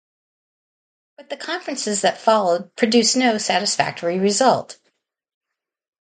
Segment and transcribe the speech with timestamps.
[1.15, 4.79] But the conferences that followed produced no satisfactory result.